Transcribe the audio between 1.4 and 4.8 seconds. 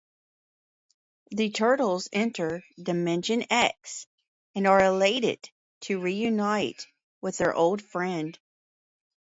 Turtles enter Dimension X and